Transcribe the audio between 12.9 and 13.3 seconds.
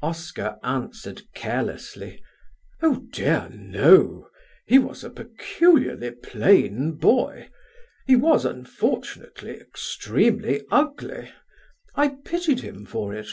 it."